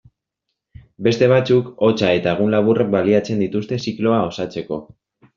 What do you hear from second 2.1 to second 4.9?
eta egun laburrak baliatzen dituzte zikloa osatzeko.